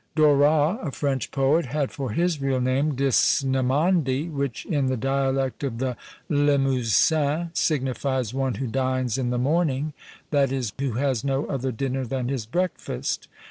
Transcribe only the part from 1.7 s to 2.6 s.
for his real